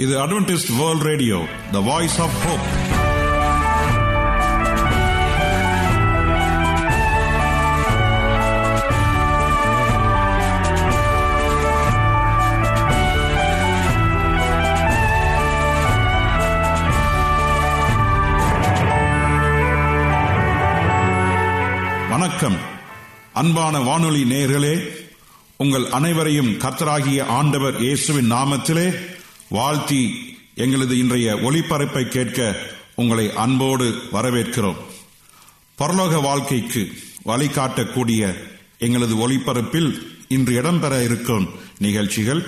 [0.00, 1.38] இது Adventist World Radio
[1.72, 2.66] the Voice of Hope
[22.10, 22.56] வணக்கம்.
[23.32, 24.74] அன்பான வானொலி நேர்களே
[25.56, 28.86] உங்கள் அனைவரையும் கத்தராகிய ஆண்டவர் இயேசுவின் நாமத்திலே
[29.50, 30.14] வாழ்த்தி
[30.54, 32.56] எங்களது இன்றைய ஒளிபரப்பை கேட்க
[32.94, 34.76] உங்களை அன்போடு வரவேற்கிறோம்.
[35.78, 36.92] பரலோக வாழ்க்கைக்கு
[37.24, 38.34] வழிகாட்டக்கூடிய
[38.78, 39.96] எங்களது ஒளிபரப்பில்
[40.28, 42.46] இன்று இடம்பெற இருக்கும் நிகழ்ச்சிகள்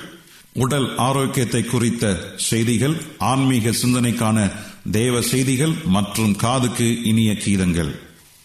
[0.52, 4.52] உடல் ஆரோக்கியத்தை குறித்த செய்திகள் ஆன்மீக சிந்தனைக்கான
[4.90, 7.98] தேவ செய்திகள் மற்றும் காதுக்கு இனிய கீதங்கள்.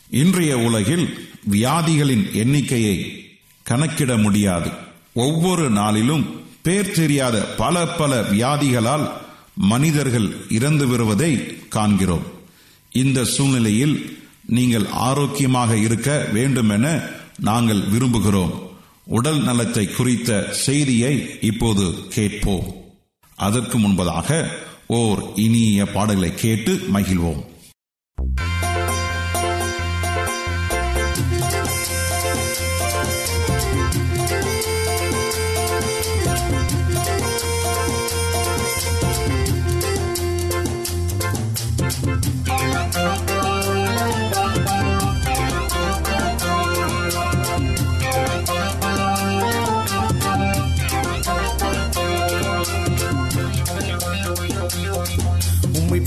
[0.09, 3.27] இன்றைய உலகில் வியாதிகளின் எண்ணிக்கையை
[3.63, 4.69] கணக்கிட முடியாது.
[5.13, 9.09] ஒவ்வொரு நாளிலும் பேர் தெரியாத பல பல வியாதிகளால்
[9.55, 12.25] மனிதர்கள் இறந்து வருவதை காண்கிறோம்.
[12.91, 17.01] இந்த சூழ்நிலையில் நீங்கள் ஆரோக்கியமாக இருக்க வேண்டும் என
[17.39, 18.53] நாங்கள் விரும்புகிறோம்.
[19.03, 22.75] உடல் நலத்தை குறித்த செய்தியை இப்போது கேட்போம்.
[23.35, 24.47] அதற்கு முன்பதாக
[24.87, 27.45] ஓர் இனிய பாடலை கேட்டு மகிழ்வோம்.
[28.17, 28.46] உம்மை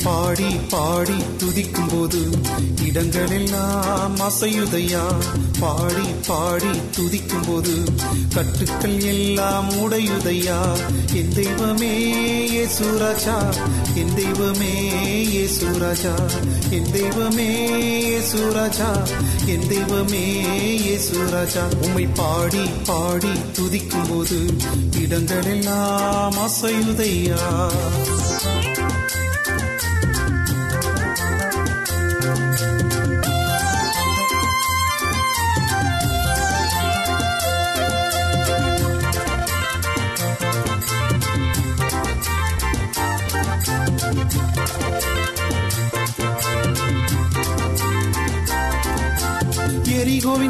[0.05, 2.21] பாடி பாடி துதிக்கும் போது
[2.85, 5.03] இடங்களெல்லாம் அசையுதையா?
[5.61, 7.75] பாடி பாடி துதிக்கும் போது
[8.35, 10.59] கட்டுக்கள் எல்லாம் உடையுதையா?
[11.15, 11.93] என் தெய்வமே
[12.77, 13.37] சூராஜா
[13.95, 14.73] என் தெய்வமே
[15.49, 16.15] சூராஜா
[16.71, 17.49] என் தெய்வமே
[18.31, 18.91] சூராஜா
[19.47, 20.25] என் தெய்வமே
[20.99, 24.41] சூராஜா உம்மை பாடி பாடி துதிக்கும் போது
[25.01, 27.43] இடங்களெல்லாம் அசையுதையா?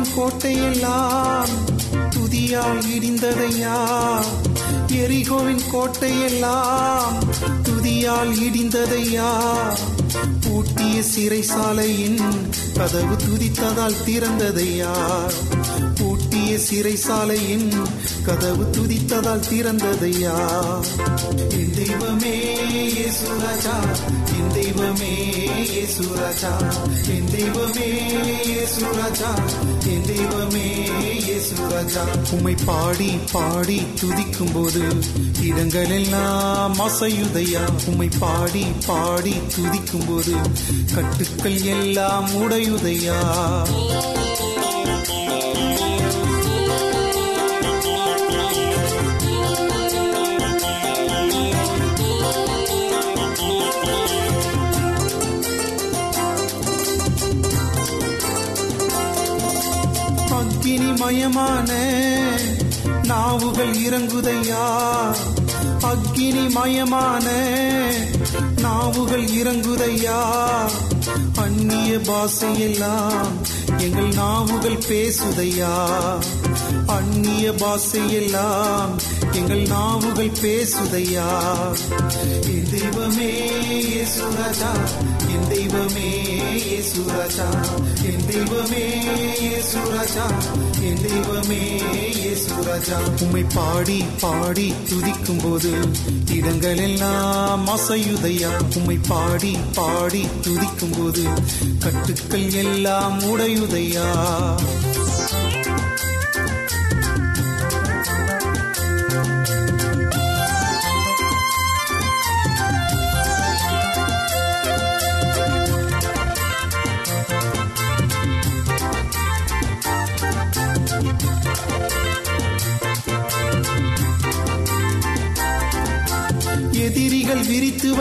[0.01, 1.51] எரிகோவின் கோட்டையெல்லாம்
[2.11, 3.75] துதியால் இடிந்ததையா?
[4.93, 7.17] எரிகோவின் கோட்டையெல்லாம்
[7.63, 9.29] துதியால் இடிந்ததையா?
[10.41, 12.21] பூட்டிய சிறைசாலையின்
[12.75, 14.93] கதவு துதித்ததால் திறந்ததையா?
[15.95, 17.69] பூட்டிய சிறைசாலையின்
[18.25, 20.37] கதவு துதித்ததால் திறந்ததையா?
[21.77, 22.37] தெய்வமே
[22.97, 23.77] இயேசுராஜா
[24.81, 25.15] தெய்வமே
[25.71, 26.51] இயேசுராஜா
[27.15, 27.89] என் தெய்வமே
[28.45, 29.31] இயேசுராஜா
[29.93, 30.63] என் தெய்வமே
[31.19, 32.05] இயேசுராஜா
[32.35, 34.85] உம்மை பாடி பாடி துதிக்கும் போது
[35.49, 40.37] இடங்களெல்லாம் அசையுதையா உமை பாடி பாடி துதிக்கும் போது
[40.95, 43.21] கட்டுக்கள் எல்லாம் உடையுதையா
[60.71, 61.71] அக்கினி மயமான
[63.03, 64.65] நாவுகள் இறங்குதையா?
[65.81, 67.27] அக்கினி மயமான
[68.61, 70.19] நாவுகள் இறங்குதையா?
[71.37, 73.33] அந்நிய பாசையெல்லாம்
[73.79, 75.73] எங்கள் நாவுகள் பேசுதையா?
[76.87, 78.95] அந்நிய பாசையெல்லாம்
[79.33, 81.29] எங்கள் நாவுகள் பேசுதையா?
[82.47, 83.33] என் தெய்வமே
[84.15, 84.73] சுரஜா
[85.35, 86.11] என் தெய்வமே
[86.91, 87.49] சுரஜா
[88.31, 88.83] தெய்வமே
[89.41, 90.25] இயேசுராஜா
[90.83, 91.63] என் தெய்வமே
[93.23, 95.71] உம்மை பாடி பாடி துதிக்கும் போது
[96.33, 101.25] இடங்களெல்லாம் அசையுதையா உம்மை பாடி பாடி துதிக்கும் போது
[101.79, 104.09] கட்டுக்கள் எல்லாம் உடையுதையா?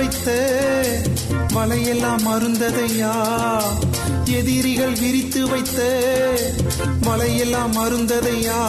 [0.10, 0.32] வைத்த
[1.54, 3.12] மலையெல்லாம் மருந்ததையா
[4.32, 5.80] எதிரிகள் விரித்து வைத்த
[7.02, 8.60] மலையெல்லாம் மருந்ததையா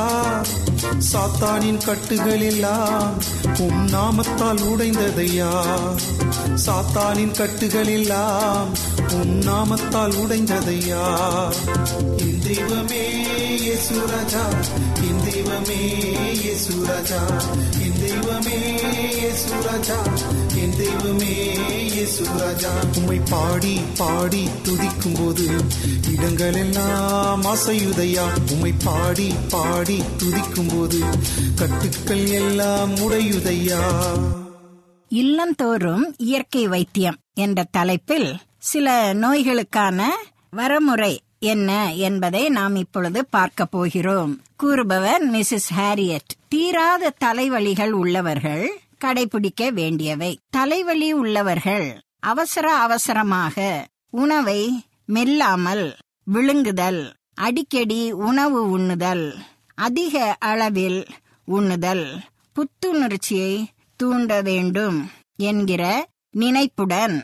[1.12, 3.16] சாத்தானின் கட்டுகள் எல்லாம்
[3.58, 5.50] உம் நாமத்தால் உடைந்ததையா?
[6.66, 8.70] சாத்தானின் கட்டுகள் எல்லாம்
[9.12, 11.04] உம் நாமத்தால் உடைந்ததையா?
[12.18, 13.04] என் தெய்வமே
[13.60, 14.44] இயேசுராஜா
[15.02, 15.80] என் தெய்வமே
[16.60, 17.20] சுரஜா
[17.80, 18.58] என் தெய்வமே
[20.60, 21.34] என் தெய்வமே
[21.88, 25.46] இயேசுராஜா உம்மை பாடி பாடி துதிக்கும் போது
[26.12, 28.26] இடங்கள் எல்லாம் அசையுதையா.
[28.50, 31.00] உம்மை பாடி பாடி துதிக்கும் போது
[31.54, 33.82] கட்டுக்கள் எல்லாம் உடையுதையா.
[35.08, 40.00] இல்லந்தோறும் இயற்கை வைத்தியம் என்ற தலைப்பில் சில நோய்களுக்கான
[40.56, 44.40] வரமுறை என்ன என்பதை நாம் இப்பொழுது பார்க்க போகிறோம்.
[44.56, 46.30] கூறுபவர் மிஸ்ஸஸ் ஹாரியட்.
[46.48, 50.32] தீராத தலைவலிகள் உள்ளவர்கள் கடைபிடிக்க வேண்டியவை.
[50.50, 51.88] தலைவலி உள்ளவர்கள்
[52.20, 53.56] அவசர அவசரமாக
[54.16, 54.60] உணவை
[55.08, 55.86] மெல்லாமல்
[56.24, 57.02] விழுங்குதல்
[57.34, 59.26] அடிக்கடி உணவு உண்ணுதல்
[59.78, 61.00] அதிக அளவில்
[61.48, 62.06] உண்ணுதல்
[62.56, 63.54] புத்துணர்ச்சியை
[64.00, 64.98] தூண்ட வேண்டும்
[65.42, 65.82] என்கிற
[66.30, 67.16] நினைப்புடன்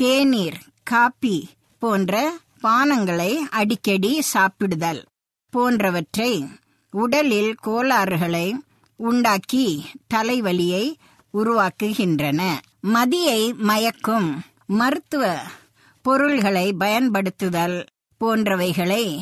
[0.00, 1.36] தேநீர் காப்பி
[1.82, 2.14] போன்ற
[2.62, 5.02] பானங்களை அடிக்கடி சாப்பிடுதல்
[5.52, 6.32] போன்றவற்றை
[6.94, 8.46] உடலில் கோளாறுகளை
[9.00, 9.66] உண்டாக்கி
[10.14, 10.84] தலைவலியை
[11.34, 12.58] உருவாக்குகின்றன.
[12.82, 14.40] மதியை மயக்கும்.
[14.66, 15.38] மருத்துவ
[16.02, 17.86] பொருள்களை பயன்படுத்துதல்
[18.20, 19.20] போன்றவைகளை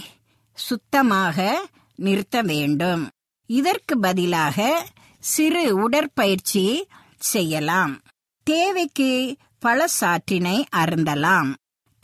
[0.55, 1.67] சுத்தமாக
[1.97, 3.11] நிறுத்த வேண்டும்.
[3.47, 4.87] இதற்கு பதிலாக
[5.19, 6.87] சிறு உடற்பயிற்சி
[7.19, 8.01] செய்யலாம்.
[8.43, 9.37] தேவைக்கு
[9.67, 11.55] பழச்சாற்றினை அருந்தலாம்.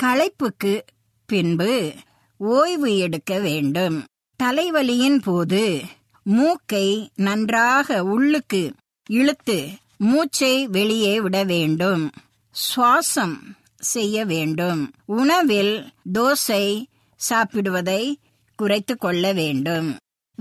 [0.02, 0.84] களைப்புக்கு
[1.26, 1.92] பின்பு
[2.36, 4.06] ஓய்வு எடுக்க வேண்டும்.
[4.42, 5.82] தலைவலியின் போது
[6.22, 8.72] மூக்கை நன்றாக உள்ளுக்கு
[9.06, 12.10] இழுத்து மூச்சை வெளியே விட வேண்டும்.
[12.50, 13.36] சுவாசம்
[13.78, 14.92] செய்ய வேண்டும்.
[15.04, 16.84] உணவில் தோசை
[17.20, 18.14] சாப்பிடுவதை
[18.56, 19.96] குறைத்து கொள்ள வேண்டும்.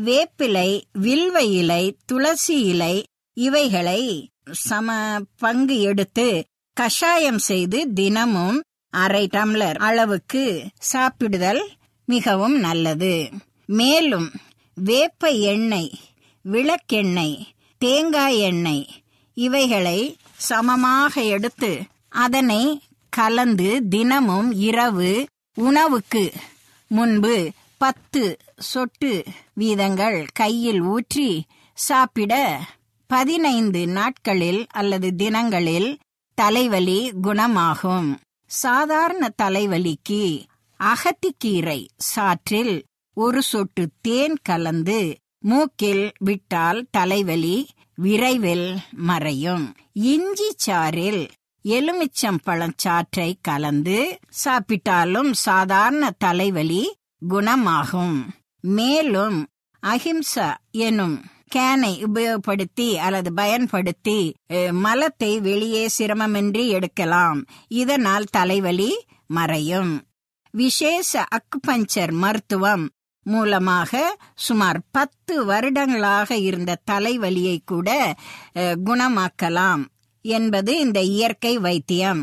[0.05, 6.43] வேப்பிலை வில்வ இலை துளசி இலை இவைகளை சம பங்கு எடுத்து
[6.73, 11.63] கஷாயம் செய்து தினமும் அரை டம்ளர் அளவுக்கு சாப்பிடுதல்
[12.05, 13.29] மிகவும் நல்லது.
[13.65, 14.31] மேலும்
[14.75, 15.91] வேப்ப எண்ணெய்
[16.41, 17.37] விளக்கெண்ணெய்
[17.77, 18.87] தேங்காய் எண்ணெய்
[19.37, 19.99] இவைகளை
[20.35, 21.71] சமமாக எடுத்து
[22.09, 22.61] அதனை
[23.09, 26.33] கலந்து தினமும் இரவு உணவுக்கு
[26.87, 28.23] முன்பு பத்து
[28.57, 29.23] சொட்டு
[29.57, 31.29] வீதங்கள் கையில் ஊற்றி
[31.73, 32.33] சாப்பிட
[33.07, 35.89] பதினைந்து நாட்களில் அல்லது தினங்களில்
[36.37, 38.09] தலைவலி குணமாகும்.
[38.45, 40.21] சாதாரண தலைவலிக்கு
[40.79, 44.99] அகத்திக்கீரை சாற்றில் ஒரு சொட்டு தேன் கலந்து
[45.39, 47.57] மூக்கில் விட்டால் தலைவலி
[48.03, 48.67] விரைவில்
[49.09, 49.65] மறையும்.
[49.93, 51.21] இஞ்சி சாறில்
[51.65, 56.83] எலுமிச்சம் பழச்சாற்றை கலந்து சாப்பிட்டாலும் சாதாரண தலைவலி
[57.29, 58.17] குணமாகும்.
[58.59, 59.39] மேலும்
[59.83, 60.49] அஹிம்சா
[60.85, 61.17] எனும்
[61.55, 64.19] கேனை உபயோகப்படுத்தி அல்லது பயன்படுத்தி
[64.85, 67.39] மலத்தை வெளியே சிரமமின்றி எடுக்கலாம்.
[67.81, 68.91] இதனால் தலைவலி
[69.27, 69.93] மறையும்.
[70.53, 72.85] விசேஷ அக்குபஞ்சர் மருத்துவம்
[73.33, 74.01] மூலமாக
[74.45, 77.89] சுமார் பத்து வருடங்களாக இருந்த தலைவலியை கூட
[78.87, 79.83] குணமாக்கலாம்
[80.25, 82.21] என்பது இந்த இயற்கை வைத்தியம்.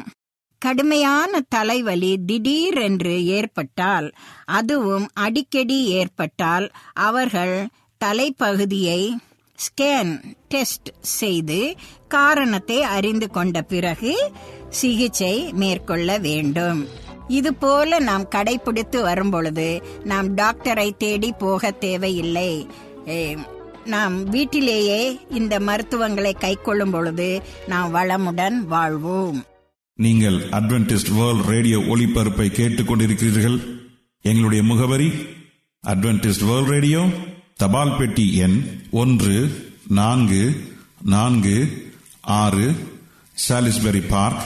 [0.62, 4.08] கடுமையான தலைவலி திடீரென்று ஏற்பட்டால்
[4.58, 6.66] அதுவும் அடிக்கடி ஏற்பட்டால்
[7.08, 7.56] அவர்கள்
[8.00, 9.02] தலைப்பகுதியை
[9.58, 10.12] ஸ்கேன்
[10.48, 11.60] டெஸ்ட் செய்து
[12.08, 14.12] காரணத்தை அறிந்து கொண்ட பிறகு
[14.70, 16.80] சிகிச்சை மேற்கொள்ள வேண்டும்.
[17.28, 22.66] இதுபோல நாம் கடைபிடித்து வரும்பொழுது நாம் டாக்டரை தேடி போக தேவையில்லை.
[23.08, 23.36] ஏ,
[23.84, 29.44] நாம் வீட்டிலேயே இந்த மருத்துவங்களை கைக்கொள்ளும் பொழுது நாம் வளமுடன் வாழ்வோம்.
[29.94, 33.58] நீங்கள் அட்வென்டிஸ்ட் வேர்ல்ட் ரேடியோ ஒளிபரப்பை கேட்டுக்கொண்டிருக்கிறீர்கள்
[34.22, 35.12] எங்களுடைய முகவரி
[35.84, 37.06] அட்வென்டிஸ்ட் வேர்ல்ட் ரேடியோ
[37.54, 39.50] தபால் பெட்டி எண் ஒன்று
[39.88, 40.60] நான்கு
[41.02, 41.84] நான்கு
[42.20, 42.74] ஆறு
[43.48, 44.42] Salisbury Park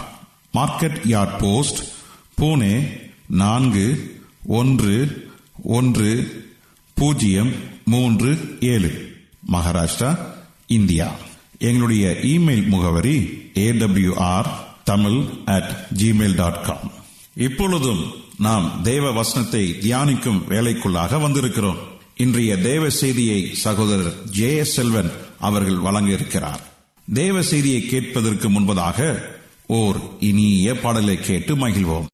[0.54, 1.85] market yard post
[2.38, 2.75] Pune
[3.26, 4.16] நான்கு
[4.47, 4.97] ஒன்று
[5.62, 6.11] ஒன்று
[6.95, 7.52] பூஜ்ஜியம்
[7.85, 8.90] மூன்று ஏழு.
[9.52, 10.18] மகாராஷ்டிரா
[10.66, 11.09] இந்தியா.
[11.59, 13.16] எங்களுடைய இமெயில் முகவரி
[13.54, 14.49] AWR
[14.85, 16.90] Tamil at Gmail dot com
[17.37, 18.02] இப்பொழுதும்
[18.38, 21.80] நாம் தேவ வசனத்தை தியானிக்கும் வேலைக்குள்ளாக வந்திருக்கிறோம்.
[22.16, 26.61] இன்றைய தேவ செய்தியை சகோதரர் ஜே எஸ் செல்வன் அவர்கள் வழங்க இருக்கிறார்
[27.14, 29.18] தேவ செய்தியை கேட்பதற்கு முன்பதாக
[29.66, 32.07] ஓர் இனிய பாடலை கேட்டு மகிழ்வோம்.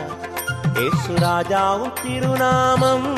[0.76, 3.16] ஏசு ராஜாவும் திருநாமம்.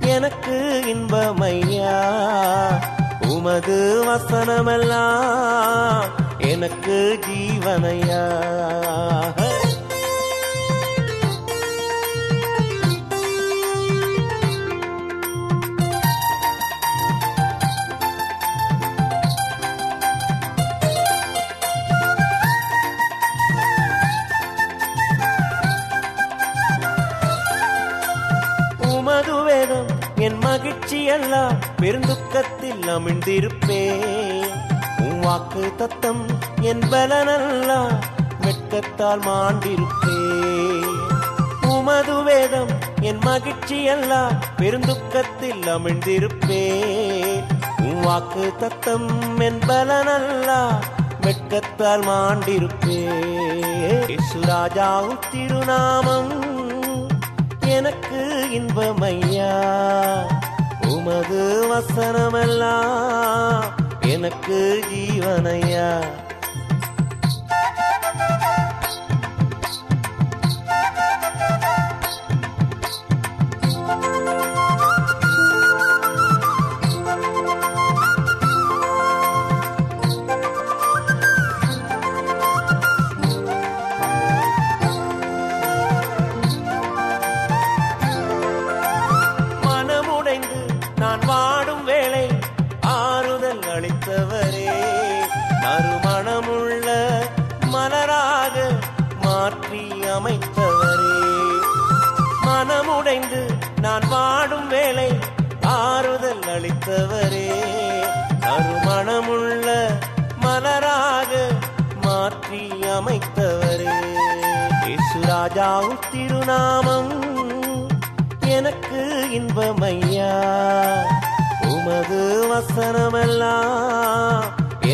[0.00, 1.98] எனக்கு இன்பமையா?
[3.28, 6.04] உமது வசனமெல்லாம்
[6.38, 8.28] எனக்கு ஜீவனையா?
[31.20, 34.46] எல்லாம் பெருந்துக்கத்தில் அமிழ்ந்திருப்பேன்.
[34.98, 36.26] உன் வாக்கு தத்தம்
[36.60, 37.98] என் பலனெல்லாம்
[38.40, 40.98] வெட்கத்தால் மாண்டிருப்பேன்.
[41.66, 42.68] உமது வேதம்
[43.00, 47.44] என் மகிழ்ச்சி எல்லாம் பெருந்துக்கத்தில் அமிழ்ந்திருப்பேன்.
[47.78, 54.20] உன் வாக்கு தத்தம் என் பலனெல்லாம் வெட்கத்தால் மாண்டிருப்பேன்.
[54.30, 56.42] சுராஜாவும் திருநாமம்
[57.66, 59.70] எனக்கு இன்பமையா
[61.10, 63.62] உமது வசனமெல்லாம்
[64.06, 64.58] எனக்கு
[64.90, 65.88] ஜீவனையா?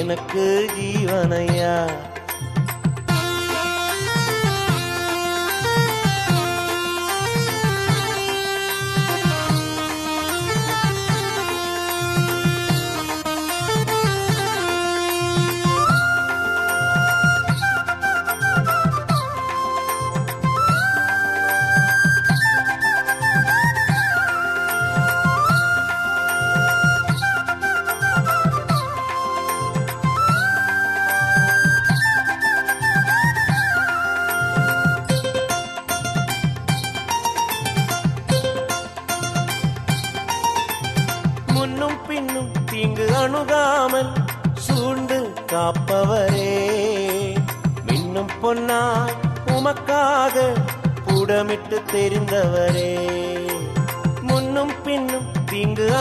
[0.06, 0.42] எனக்கு
[0.78, 1.72] ஜீவனையா?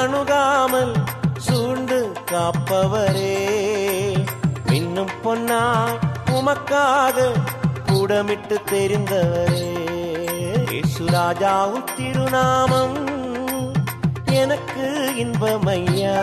[0.02, 0.94] அணுகாமல்
[1.38, 3.38] சூழ்ந்து காப்பவரே.
[4.72, 7.18] இன்னும் பொன்னாய் உமக்காக
[7.86, 9.74] கூடமிட்டு தெரிந்தவரே.
[10.80, 12.98] இசுராஜாவும் திருநாமம்
[14.26, 16.18] எனக்கு இன்பமையா.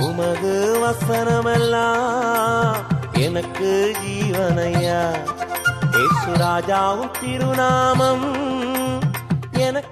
[0.00, 2.74] உமது வசனமெல்லாம்
[3.12, 5.00] எனக்கு ஜீவனையா.
[5.90, 8.30] ஏசுராஜாவும் திருநாமம்
[9.52, 9.91] எனக்கு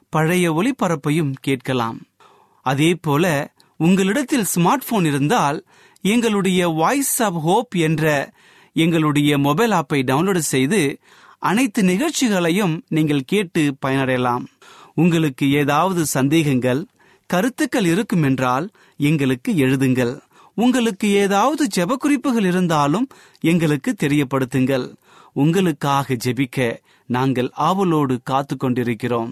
[0.11, 1.97] பழைய ஒளிபரப்பையும் கேட்கலாம்.
[2.65, 3.25] அதே போல
[3.79, 5.59] உங்களிடத்தில் ஸ்மார்ட் போன் இருந்தால்
[6.05, 8.05] எங்களுடைய வாய்ஸ் ஆப் ஹோப் என்ற
[8.75, 10.81] எங்களுடைய மொபைல் ஆப்பை டவுன்லோடு செய்து
[11.49, 14.43] அனைத்து நிகழ்ச்சிகளையும் நீங்கள் கேட்டு பயனடையலாம்.
[14.95, 16.81] உங்களுக்கு ஏதாவது சந்தேகங்கள்
[17.29, 18.65] கருத்துக்கள் இருக்கும் என்றால்
[19.09, 20.13] எங்களுக்கு எழுதுங்கள்.
[20.57, 23.07] உங்களுக்கு ஏதாவது ஜெப குறிப்புகள் இருந்தாலும்
[23.51, 24.87] எங்களுக்கு தெரியப்படுத்துங்கள்.
[25.35, 26.67] உங்களுக்காக ஜெபிக்க
[27.09, 29.31] நாங்கள் ஆவலோடு காத்து கொண்டிருக்கிறோம்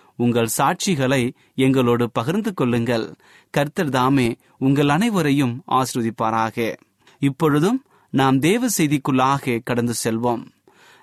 [0.25, 1.21] உங்கள் சாட்சிகளை
[1.55, 3.05] எங்களோடு பகிர்ந்து கொள்ளுங்கள்.
[3.53, 4.27] கர்த்தர் தாமே
[4.59, 6.57] உங்கள் அனைவரையும் ஆஸ்ரதிப்பாராக
[7.21, 7.79] இப்பொழுதும்
[8.13, 10.43] நாம் தேவ செய்திக்குள்ளாக கடந்து செல்வோம்.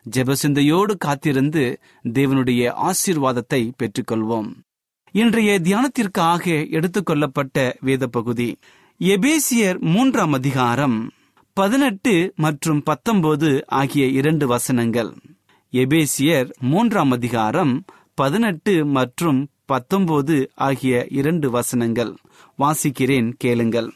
[0.06, 1.64] ஜெபசிந்தையோடு காத்திருந்து
[2.08, 4.48] தேவனுடைய ஆசீர்வாதத்தை பெற்றுக்கொள்வோம்.
[5.14, 6.44] இன்றைய தியானத்திற்காக
[6.76, 8.50] எடுத்துக்கொள்ளப்பட்ட வேத பகுதி
[9.00, 10.96] எபேசியர் மூன்றாம் அதிகாரம்
[11.56, 15.10] பதினெட்டு மற்றும் பத்தொன்பது ஆகிய இரண்டு வசனங்கள்.
[15.72, 17.72] எபேசியர் மூன்றாம் அதிகாரம்
[18.18, 22.12] பதினெட்டு மற்றும் பத்தொன்பது ஆகிய இரண்டு வசனங்கள்.
[22.58, 23.90] வாசிக்கிறேன் கேளுங்கள்.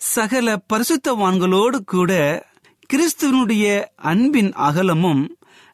[0.00, 2.12] சகல பரிசுத்தவான்களோடு கூட
[2.90, 3.66] கிறிஸ்துவனுடைய
[4.10, 5.22] அன்பின் அகலமும்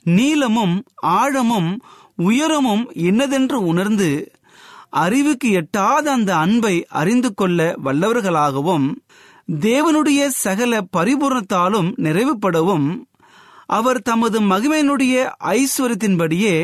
[0.07, 0.77] நீளமும்
[1.17, 1.71] ஆழமும்
[2.23, 4.11] உயரமும் என்னதென்று உணர்ந்து
[4.97, 8.87] அறிவுக்கு எட்டாத அந்த அன்பை அறிந்து கொள்ள வல்லவர்களாகவும்
[9.63, 12.89] தேவனுடைய சகல பரிபூர்ணத்தாலும் நிறைவுபடவும்
[13.71, 15.15] அவர் தமது மகிமையினுடைய
[15.53, 16.55] ஐஸ்வர்யத்தின்படியே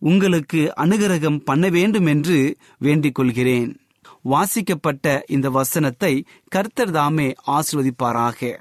[0.00, 3.80] உங்களுக்கு அனுகிரகம் பண்ண வேண்டும் என்று வேண்டிக் கொள்கிறேன்
[4.22, 8.56] வாசிக்கப்பட்ட இந்த வசனத்தை கர்த்தர் தாமே ஆசிர்வதிப்பாராக.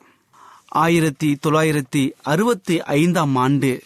[0.67, 3.81] ஆயிரத்தி தொள்ளாயிரத்தி அறுபத்தி ஐந்தாம் ஆண்டு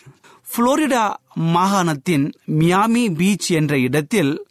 [0.56, 4.46] புளோரிடா மாகாணத்தின் மியாமி பீச் என்ற இடத்தில்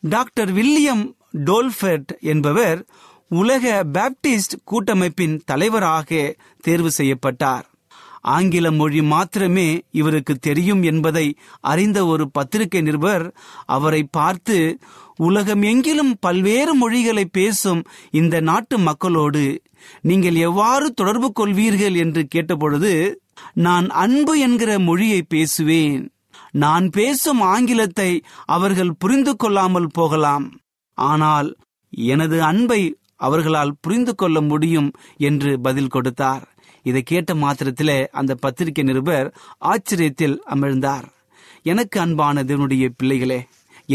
[0.00, 2.86] டாக்டர் வில்லியம் டோல்ஃபெர்ட் என்பவர்
[3.28, 7.70] உலக பேப்டிஸ்ட் கூட்டமைப்பின் தலைவராக தேர்வு செய்யப்பட்டார்.
[8.34, 11.26] ஆங்கில மொழி மாத்திரமே இவருக்கு தெரியும் என்பதை
[11.60, 13.24] அறிந்த ஒரு பத்திரிகை நிருபர்
[13.66, 14.56] அவரை பார்த்து
[15.18, 19.44] உலகம் எங்கிலும் பல்வேறு மொழிகளை பேசும் இந்த நாட்டு மக்களோடு
[20.00, 21.96] நீங்கள் எவ்வாறு தொடர்பு கொள்வீர்கள்?
[21.96, 22.92] என்று கேட்டபொழுது
[23.54, 26.02] நான் அன்பு என்கிற மொழியை பேசுவேன்.
[26.50, 28.10] நான் பேசும் ஆங்கிலத்தை
[28.46, 30.46] அவர்கள் புரிந்து கொள்ளாமல் போகலாம்.
[30.98, 31.48] ஆனால்
[32.12, 32.80] எனது அன்பை
[33.16, 34.90] அவர்களால் புரிந்து கொள்ள முடியும்
[35.28, 36.44] என்று பதில் கொடுத்தார்.
[36.88, 39.28] இதை கேட்ட மாத்திரத்திலே அந்த பத்திரிகை நிருபர்
[39.64, 41.06] ஆச்சரியத்தில் அமிழ்ந்தார்.
[41.62, 43.40] எனக்கு அன்பான தேவனுடைய பிள்ளைகளே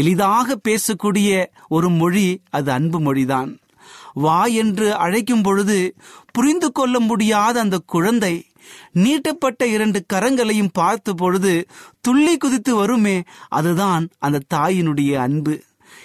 [0.00, 1.30] எளிதாக பேசக்கூடிய
[1.68, 3.50] ஒரு மொழி அது அன்பு மொழிதான்.
[4.24, 5.78] வா என்று அழைக்கும் பொழுது
[6.32, 8.34] புரிந்து கொள்ள முடியாத அந்த குழந்தை
[9.04, 11.54] நீட்டப்பட்ட இரண்டு கரங்களையும் பார்த்த பொழுது
[12.00, 13.16] துள்ளி குதித்து வருமே
[13.48, 15.54] அதுதான் அந்த தாயினுடைய அன்பு.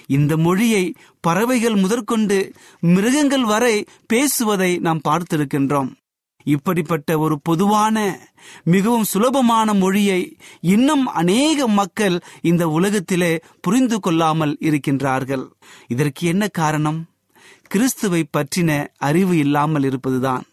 [0.08, 0.84] இந்த மொழியை
[1.20, 2.40] பறவைகள் முதற்கொண்டு
[2.80, 5.92] மிருகங்கள் வரை பேசுவதை நாம் பார்த்திருக்கின்றோம்.
[6.54, 7.98] இப்படிப்பட்ட ஒரு பொதுவான
[8.74, 10.22] மிகவும் சுலபமான மொழியை
[10.74, 13.32] இன்னும் அநேக மக்கள் இந்த உலகத்திலே
[13.62, 15.46] புரிந்து கொள்ளாமல் இருக்கின்றார்கள்.
[15.88, 17.00] இதற்கு என்ன காரணம்?
[17.68, 20.46] கிறிஸ்துவை பற்றின அறிவு இல்லாமல் இருப்பதுதான்.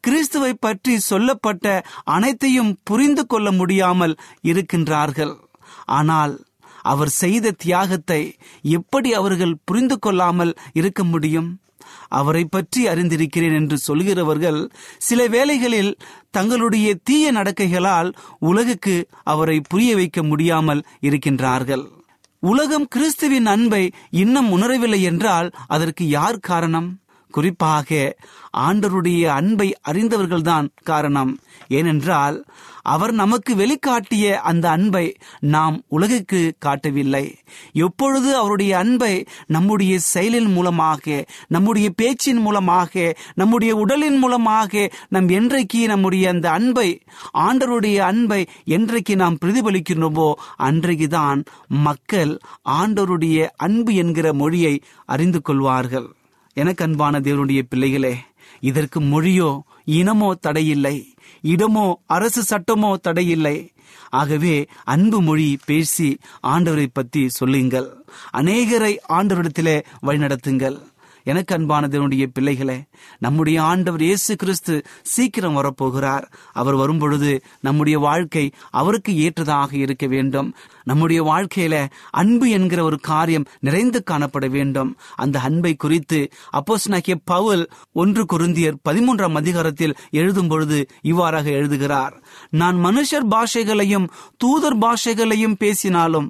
[0.00, 1.66] கிறிஸ்துவை பற்றி சொல்லப்பட்ட
[2.04, 5.34] அனைத்தையும் புரிந்து கொள்ள முடியாமல் இருக்கின்றார்கள்.
[5.98, 6.34] ஆனால்
[6.82, 8.20] அவர் செய்த தியாகத்தை
[8.62, 11.48] எப்படி அவர்கள் புரிந்து கொள்ளாமல் இருக்க முடியும்?
[12.08, 15.96] அவரை பற்றி அறிந்திருக்கிறேன் என்று சொல்கிறவர்கள் சில வேளைகளில்
[16.30, 21.84] தங்களுடைய தீய நடக்கைகளால் உலகுக்கு அவரை புரிய வைக்க முடியாமல் இருக்கின்றார்கள்.
[22.40, 26.98] உலகம் கிறிஸ்துவின் அன்பை இன்னும் உணரவில்லை என்றால் அதற்கு யார் காரணம்?
[27.30, 28.16] குறிப்பாக
[28.56, 31.38] ஆண்டருடைய அன்பை அறிந்தவர்கள்தான் காரணம்.
[31.68, 32.44] ஏனென்றால்
[32.92, 35.04] அவர் நமக்கு வெளிக்காட்டிய அந்த அன்பை
[35.54, 37.24] நாம் உலகுக்கு காட்டவில்லை.
[37.86, 39.14] எப்பொழுது அவருடைய அன்பை
[39.46, 41.24] நம்முடைய செயலின் மூலமாக
[41.56, 46.88] நம்முடைய பேச்சின் மூலமாக நம்முடைய உடலின் மூலமாக நம் என்றைக்கு நம்முடைய அந்த அன்பை
[47.46, 48.40] ஆண்டருடைய அன்பை
[48.76, 50.28] என்றைக்கு நாம் பிரதிபலிக்கின்றோமோ
[50.68, 51.42] அன்றைக்குதான்
[51.86, 52.32] மக்கள்
[52.78, 54.74] ஆண்டவருடைய அன்பு என்கிற மொழியை
[55.14, 56.08] அறிந்து கொள்வார்கள்.
[56.56, 58.14] எனக்கு அன்பான தேவனுடைய பிள்ளைகளே
[58.62, 59.50] இதற்கு மொழியோ
[59.98, 60.96] இனமோ தடையில்லை.
[61.42, 63.72] இடமோ அரசு சட்டமோ தடையில்லை.
[64.10, 68.04] ஆகவே அன்பு மொழி பேசி ஆண்டவரை பற்றி சொல்லுங்கள்.
[68.32, 70.78] அநேகரை ஆண்டவரிடத்திலே வழிநடத்துங்கள்.
[71.24, 72.82] எனக்கு அன்பானதனுடைய பிள்ளைகளே
[73.18, 76.24] நம்முடைய ஆண்டவர் இயேசு கிறிஸ்து சீக்கிரம் வரப்போகிறார்.
[76.52, 80.54] அவர் வரும்பொழுது நம்முடைய வாழ்க்கை அவருக்கு ஏற்றதாக இருக்க வேண்டும்.
[80.88, 81.74] நம்முடைய வாழ்க்கையில
[82.20, 84.90] அன்பு என்கிற ஒரு காரியம் நிறைந்து காணப்பட வேண்டும்.
[85.16, 86.20] அந்த அன்பை குறித்து
[86.52, 92.14] அப்போஸ் பவுல் ஒன்று குருந்தியர் பதிமூன்றாம் அதிகாரத்தில் எழுதும் பொழுது இவ்வாறாக எழுதுகிறார்.
[92.50, 96.28] நான் மனுஷர் பாஷைகளையும் தூதர் பாஷைகளையும் பேசினாலும்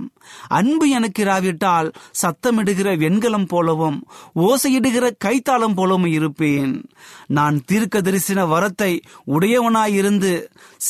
[0.48, 1.88] அன்பு எனக்கு இராவிட்டால்
[2.22, 3.98] சத்தமிடுகிற வெண்கலம் போலவும்
[4.46, 6.72] ஓசையிடுகிற கைத்தாளம் போலவும் இருப்பேன்.
[7.26, 8.92] நான் தீர்க்க தரிசன வரத்தை
[9.26, 10.32] உடையவனாயிருந்து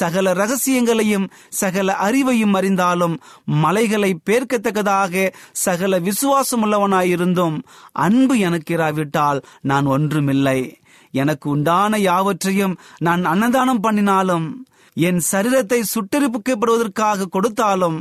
[0.01, 1.27] சகல ரகசியங்களையும்
[1.63, 3.17] சகல அறிவையும் அறிந்தாலும்
[3.65, 5.25] மலைகளை பேர்க்கத்தக்கதாக
[5.65, 7.57] சகல விசுவாசம் உள்ளவனாயிருந்தும்
[8.07, 9.41] அன்பு எனக்கு இராவிட்டால்
[9.71, 10.61] நான் ஒன்றுமில்லை.
[11.15, 12.75] எனக்கு உண்டான யாவற்றையும்
[13.07, 14.49] நான் அன்னதானம் பண்ணினாலும்
[14.97, 17.99] என் சரீரத்தை சுட்டெரிப்புக்கப்படுவதற்காக கொடுத்தாலும்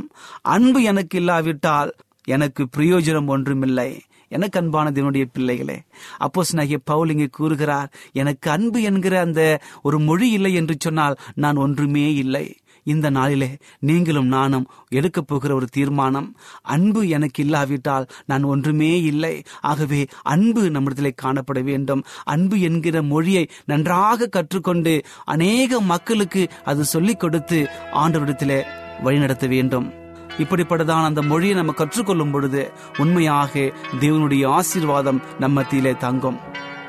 [0.54, 1.90] அன்பு எனக்கு இல்லாவிட்டால்
[2.28, 3.90] எனக்கு பிரயோஜனம் ஒன்றுமில்லை.
[4.36, 5.76] எனக்கு அன்பானது என்னுடைய பிள்ளைகளே
[6.24, 7.88] அப்போஸ் நகிய பவுல் இங்கே கூறுகிறார்
[8.20, 9.42] எனக்கு அன்பு என்கிற அந்த
[9.88, 12.46] ஒரு மொழி இல்லை என்று சொன்னால் நான் ஒன்றுமே இல்லை.
[12.88, 19.42] இந்த நாளிலே நீங்களும் நானும் எடுக்கப் போகிற ஒரு தீர்மானம் அன்பு எனக்கு இல்லாவிட்டால் நான் ஒன்றுமே இல்லை.
[19.60, 22.04] ஆகவே அன்பு நம்மிடத்திலே காணப்பட வேண்டும்.
[22.24, 28.62] அன்பு என்கிற மொழியை நன்றாக கற்றுக்கொண்டு அநேக மக்களுக்கு அது சொல்லிக் கொடுத்து ஆண்டவரிடத்திலே
[29.02, 29.92] வழிநடத்த வேண்டும்.
[30.38, 36.38] இப்படிப்பட்டதான் அந்த மொழியை நம்ம கற்றுக்கொள்ளும் பொழுது உண்மையாக தேவனுடைய ஆசீர்வாதம் நம்ம மத்தியிலே தங்கும்.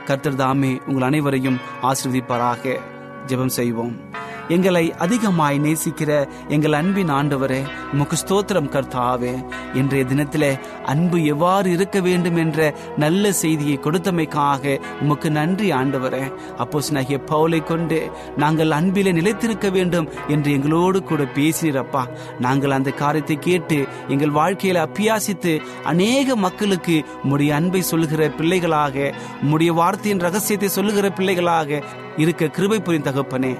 [0.06, 2.80] கர்த்தர் தாமே உங்கள் அனைவரையும் ஆசிர்வதிப்பாராக.
[3.26, 4.28] ஜெபம் செய்வோம்.
[4.50, 7.60] எங்களை அதிகமாய் நேசிக்கிற எங்கள் அன்பின் ஆண்டவரே
[7.94, 9.46] உமக்கு ஸ்தோத்திரம் கர்த்தாவே.
[9.74, 16.24] இன்றைய தினத்தில் அன்பு எவ்வாறு இருக்க வேண்டும் என்ற நல்ல செய்தியை கொடுத்தமைக்காக உமக்கு நன்றி ஆண்டவரே.
[16.58, 22.04] அப்போ நகிய பவுலை கொண்டு நாங்கள் அன்பிலே நிலைத்திருக்க வேண்டும் என்று எங்களோடு கூட பேசினப்பா
[22.40, 30.20] நாங்கள் அந்த காரியத்தை கேட்டு எங்கள் வாழ்க்கையில அப்பியாசித்து அநேக மக்களுக்கு உம்முடைய அன்பை சொல்லுகிற பிள்ளைகளாக உம்முடைய வார்த்தையின்
[30.20, 31.84] ரகசியத்தை சொல்லுகிற பிள்ளைகளாக
[32.24, 33.52] இருக்க கிருபை புரியும் தகப்பனே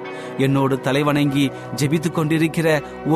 [0.46, 1.46] என்னோடு தலைவணங்கி
[1.80, 2.68] ஜெபித்து கொண்டிருக்கிற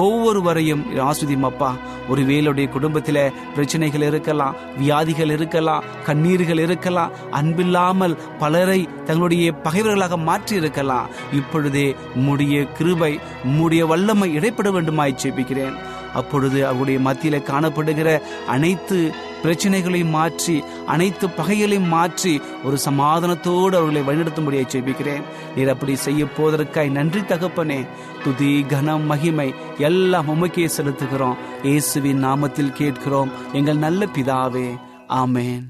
[0.02, 1.72] ஒவ்வொருவரையும் ஆஸ்வதியும் அப்பா.
[2.12, 3.22] ஒருவேளுடைய குடும்பத்தில்
[3.56, 11.10] பிரச்சனைகள் இருக்கலாம் வியாதிகள் இருக்கலாம் கண்ணீர்கள் இருக்கலாம் அன்பில்லாமல் பலரை தங்களுடைய பகைவர்களாக மாற்றி இருக்கலாம்.
[11.34, 13.14] இப்பொழுதே உம்முடைய கிருபை
[13.48, 15.78] உம்முடைய வல்லமை இடைப்பட வேண்டுமாய் ஜெபிக்கிறேன்.
[16.14, 18.10] அப்பொழுது அவருடைய மத்தியில காணப்படுகிற
[18.48, 18.98] அனைத்து
[19.44, 25.24] பிரச்சனைகளையும் மாற்றி அனைத்து பகைகளையும் மாற்றி ஒரு சமாதானத்தோடு அவர்களை வழிநடத்தும்படியாக ஜெபிக்கிறேன்.
[25.56, 27.88] நீர் அப்படி செய்ய போவதற்காய் நன்றி தகப்பனே.
[28.24, 31.38] துதி கனம் மகிமை எல்லாம் உமக்கே செலுத்துகிறோம்.
[31.64, 33.32] இயேசுவின் நாமத்தில் கேட்கிறோம்.
[33.54, 34.68] எங்கள் நல்ல பிதாவே.
[35.08, 35.64] ஆமேன்.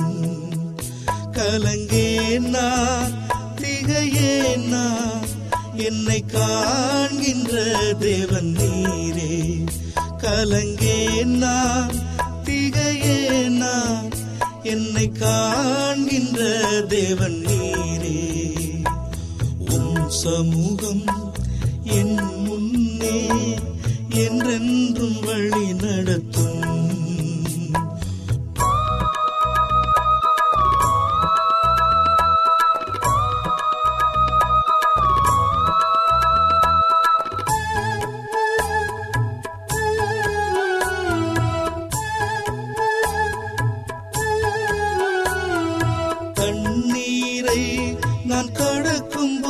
[1.33, 2.69] கலங்கேனா
[3.61, 4.87] திகையேனா
[5.77, 7.53] என்னை காண்கின்ற
[7.99, 9.33] தேவன் நீரே.
[10.23, 11.57] கலங்கேனா
[12.45, 13.75] திகையேனா
[14.63, 16.41] என்னை காண்கின்ற
[16.89, 18.19] தேவன் நீரே.
[19.71, 21.05] உம் சமூகம்
[21.85, 23.19] என் முன்னே
[24.25, 25.66] என்றென்றும் வழி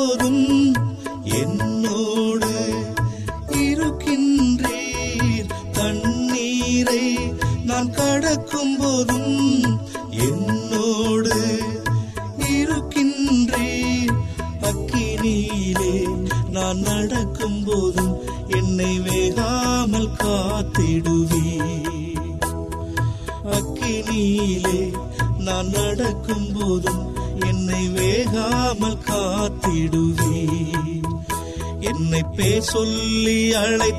[0.07, 0.45] ağladım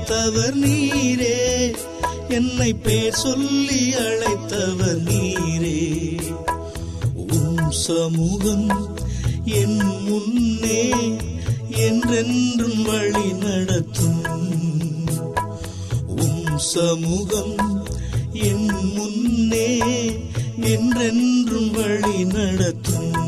[0.07, 1.75] அழைத்தவர் நீரே.
[2.29, 6.19] என்னை பேர் சொல்லி அழைத்தவர் நீரே.
[7.31, 8.97] உம் சமூகம்
[9.45, 10.93] என் முன்னே
[11.69, 14.23] என்றென்றும் வழி நடத்தும்.
[16.07, 17.85] உம் சமூகம்
[18.33, 19.79] என் முன்னே
[20.61, 23.26] என்றென்றும் வழி நடத்தும்.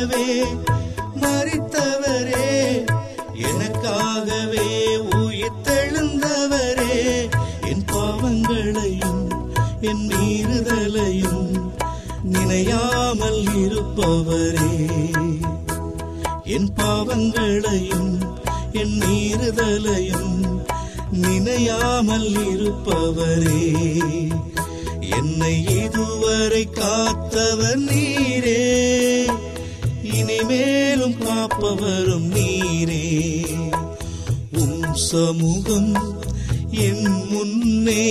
[0.00, 0.44] எனவே
[1.14, 2.52] மறித்தவரே
[3.48, 4.68] எனக்காகவே
[5.16, 6.94] உயிர்த்தெழுந்தவரே
[7.62, 9.20] என் பாவங்களையும்
[9.80, 11.52] என் மீறுதலையும்
[12.22, 14.72] நினையாமல் இருப்பவரே.
[16.44, 18.10] என் பாவங்களையும்
[18.72, 20.40] என் மீறுதலையும்
[21.10, 23.62] நினையாமல் இருப்பவரே.
[25.00, 28.60] என்னை இதுவரை காத்தவர் நீரே.
[31.60, 33.04] காப்பவரும் நீரே.
[34.52, 35.92] உம் சமூகம்
[36.70, 38.04] என் முன்னே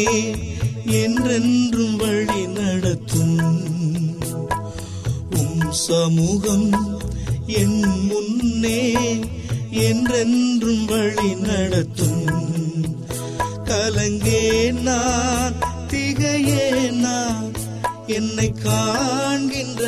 [0.85, 3.39] என்றென்றும் வழி நடத்தும்.
[5.31, 6.69] உம் சமூகம்
[7.47, 8.81] என் முன்னே
[9.71, 12.25] என்றென்றும் வழி நடத்தும்.
[13.63, 15.57] கலங்கே நான்
[15.87, 17.51] திகையே நான்
[18.07, 19.81] என்னை காண்கின்ற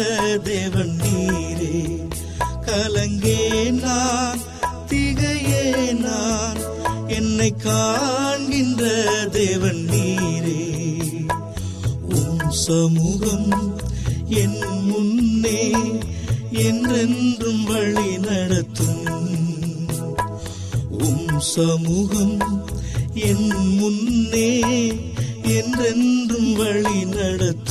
[0.43, 2.00] தேவன் நீரே.
[2.71, 4.39] கலங்கே நான்
[4.87, 6.57] திகையே நான்.
[7.07, 8.83] என்னை காண்கின்ற
[9.31, 10.79] தேவன் நீரே.
[12.09, 13.77] உன் சமூகம்
[14.27, 15.71] என் முன்னே
[16.51, 19.05] என்றென்றும் வழி நடத்தும்.
[20.91, 22.65] உம் சமூகம்
[23.13, 24.59] என் முன்னே
[25.43, 27.70] என்றென்றும் வழி நடத்தும்.